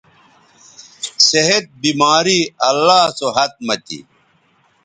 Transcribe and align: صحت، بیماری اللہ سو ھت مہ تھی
صحت، 1.29 1.65
بیماری 1.83 2.39
اللہ 2.69 3.03
سو 3.17 3.27
ھت 3.35 3.53
مہ 3.65 3.75
تھی 3.85 3.99